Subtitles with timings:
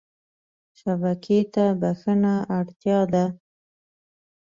[0.79, 3.25] شبکې ته بښنه اړتیا ده.